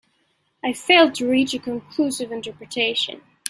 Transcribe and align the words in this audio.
I 0.65 0.73
failed 0.73 1.13
to 1.13 1.29
reach 1.29 1.53
a 1.53 1.59
conclusive 1.59 2.31
interpretation. 2.31 3.21